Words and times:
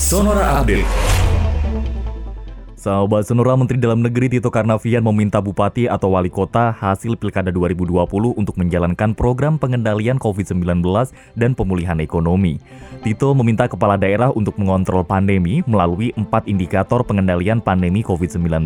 Sonora 0.00 0.56
Update. 0.56 0.88
Sahabat 2.72 3.28
Sonora 3.28 3.52
Menteri 3.52 3.76
Dalam 3.76 4.00
Negeri 4.00 4.32
Tito 4.32 4.48
Karnavian 4.48 5.04
meminta 5.04 5.44
bupati 5.44 5.92
atau 5.92 6.16
wali 6.16 6.32
kota 6.32 6.72
hasil 6.72 7.20
Pilkada 7.20 7.52
2020 7.52 8.08
untuk 8.32 8.56
menjalankan 8.56 9.12
program 9.12 9.60
pengendalian 9.60 10.16
COVID-19 10.16 10.80
dan 11.36 11.52
pemulihan 11.52 12.00
ekonomi. 12.00 12.56
Tito 13.04 13.36
meminta 13.36 13.68
kepala 13.68 14.00
daerah 14.00 14.32
untuk 14.32 14.56
mengontrol 14.56 15.04
pandemi 15.04 15.60
melalui 15.68 16.16
empat 16.16 16.48
indikator 16.48 17.04
pengendalian 17.04 17.60
pandemi 17.60 18.00
COVID-19, 18.00 18.64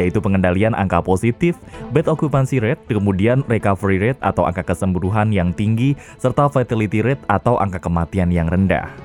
yaitu 0.00 0.16
pengendalian 0.24 0.72
angka 0.72 1.04
positif, 1.04 1.60
bed 1.92 2.08
occupancy 2.08 2.56
rate, 2.56 2.80
kemudian 2.88 3.44
recovery 3.52 4.00
rate 4.00 4.20
atau 4.24 4.48
angka 4.48 4.64
kesembuhan 4.64 5.28
yang 5.28 5.52
tinggi, 5.52 5.92
serta 6.16 6.48
fatality 6.48 7.04
rate 7.04 7.20
atau 7.28 7.60
angka 7.60 7.84
kematian 7.84 8.32
yang 8.32 8.48
rendah. 8.48 9.03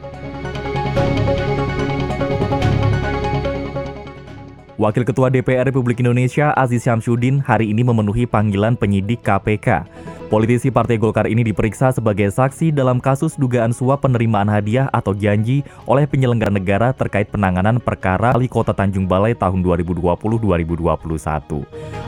Wakil 4.79 5.04
Ketua 5.04 5.28
DPR 5.28 5.68
Republik 5.68 6.00
Indonesia 6.00 6.56
Aziz 6.56 6.87
Syamsuddin 6.87 7.43
hari 7.43 7.68
ini 7.68 7.83
memenuhi 7.83 8.24
panggilan 8.24 8.79
penyidik 8.79 9.20
KPK. 9.20 9.83
Politisi 10.32 10.71
Partai 10.71 10.96
Golkar 10.96 11.28
ini 11.28 11.43
diperiksa 11.43 11.92
sebagai 11.92 12.32
saksi 12.32 12.71
dalam 12.71 13.04
kasus 13.04 13.36
dugaan 13.36 13.75
suap 13.75 14.07
penerimaan 14.07 14.47
hadiah 14.47 14.87
atau 14.96 15.11
janji 15.11 15.68
oleh 15.84 16.07
penyelenggara 16.07 16.56
negara 16.56 16.96
terkait 16.96 17.28
penanganan 17.28 17.84
perkara 17.84 18.32
Wali 18.32 18.47
Kota 18.47 18.71
Tanjung 18.71 19.04
Balai 19.04 19.36
tahun 19.36 19.60
2020-2021. 19.68 20.47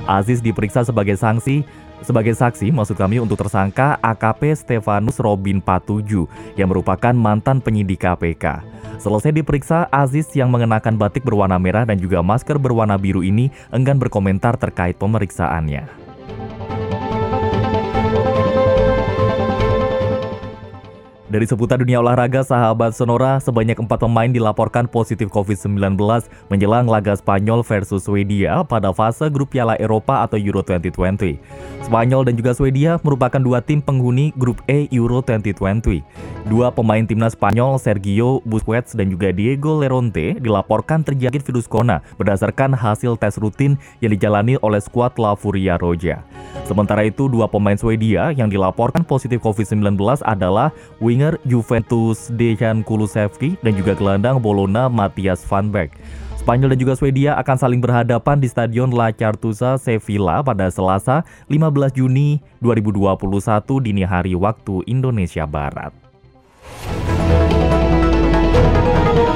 Aziz 0.07 0.39
diperiksa 0.39 0.87
sebagai 0.87 1.19
sanksi 1.19 1.67
sebagai 2.01 2.35
saksi, 2.35 2.73
maksud 2.73 2.97
kami 2.97 3.21
untuk 3.21 3.39
tersangka 3.39 3.97
AKP 4.01 4.53
Stefanus 4.57 5.21
Robin 5.21 5.63
Patuju 5.63 6.27
yang 6.59 6.69
merupakan 6.69 7.13
mantan 7.15 7.61
penyidik 7.63 8.03
KPK. 8.03 8.61
Selesai 9.01 9.33
diperiksa, 9.33 9.89
Aziz 9.89 10.29
yang 10.37 10.53
mengenakan 10.53 10.93
batik 10.99 11.25
berwarna 11.25 11.57
merah 11.57 11.87
dan 11.87 11.97
juga 11.97 12.21
masker 12.21 12.61
berwarna 12.61 13.01
biru 13.01 13.25
ini 13.25 13.49
enggan 13.73 13.97
berkomentar 13.97 14.59
terkait 14.61 14.99
pemeriksaannya. 15.01 16.10
Dari 21.31 21.47
seputar 21.47 21.79
dunia 21.79 22.03
olahraga, 22.03 22.43
sahabat 22.43 22.91
Sonora, 22.91 23.39
sebanyak 23.39 23.79
empat 23.79 24.03
pemain 24.03 24.27
dilaporkan 24.27 24.83
positif 24.83 25.31
COVID-19 25.31 25.95
menjelang 26.51 26.91
laga 26.91 27.15
Spanyol 27.15 27.63
versus 27.63 28.03
Swedia 28.03 28.67
pada 28.67 28.91
fase 28.91 29.31
grup 29.31 29.55
Piala 29.55 29.79
Eropa 29.79 30.27
atau 30.27 30.35
Euro 30.35 30.59
2020. 30.59 31.39
Spanyol 31.87 32.27
dan 32.27 32.35
juga 32.35 32.51
Swedia 32.51 32.99
merupakan 32.99 33.39
dua 33.39 33.63
tim 33.63 33.79
penghuni 33.79 34.35
grup 34.35 34.59
E 34.67 34.91
Euro 34.91 35.23
2020. 35.23 36.03
Dua 36.51 36.67
pemain 36.67 37.07
timnas 37.07 37.31
Spanyol, 37.31 37.79
Sergio 37.79 38.43
Busquets 38.43 38.91
dan 38.91 39.07
juga 39.07 39.31
Diego 39.31 39.79
Leronte, 39.79 40.35
dilaporkan 40.35 40.99
terjangkit 40.99 41.47
virus 41.47 41.63
corona 41.63 42.03
berdasarkan 42.19 42.75
hasil 42.75 43.15
tes 43.15 43.39
rutin 43.39 43.79
yang 44.03 44.11
dijalani 44.11 44.59
oleh 44.59 44.83
skuad 44.83 45.15
La 45.15 45.39
Furia 45.39 45.79
Roja. 45.79 46.27
Sementara 46.65 47.03
itu, 47.03 47.27
dua 47.27 47.51
pemain 47.51 47.75
Swedia 47.75 48.31
yang 48.31 48.47
dilaporkan 48.47 49.03
positif 49.03 49.43
COVID-19 49.43 49.97
adalah 50.23 50.71
winger 51.03 51.35
Juventus 51.43 52.31
Dejan 52.31 52.85
Kulusevski 52.85 53.59
dan 53.59 53.75
juga 53.75 53.97
gelandang 53.97 54.39
Bologna 54.39 54.87
Matias 54.87 55.43
Van 55.49 55.67
Beek. 55.67 55.91
Spanyol 56.41 56.73
dan 56.73 56.79
juga 56.81 56.93
Swedia 56.97 57.37
akan 57.37 57.53
saling 57.53 57.77
berhadapan 57.77 58.41
di 58.41 58.49
Stadion 58.49 58.89
La 58.89 59.13
Cartuza 59.13 59.77
Sevilla 59.77 60.41
pada 60.41 60.73
Selasa 60.73 61.21
15 61.53 61.93
Juni 61.93 62.41
2021 62.65 63.85
dini 63.85 64.01
hari 64.01 64.33
waktu 64.33 64.81
Indonesia 64.89 65.45
Barat. 65.45 65.93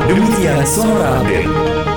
Demikian 0.09 0.65
Sonora 0.65 1.21
Update. 1.21 1.94